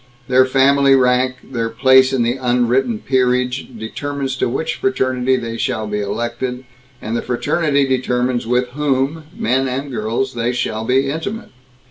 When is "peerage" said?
3.05-3.67